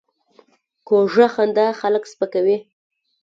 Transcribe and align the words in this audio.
کوږه 0.87 1.27
خندا 1.33 1.67
خلک 1.79 2.03
سپکوي 2.11 2.57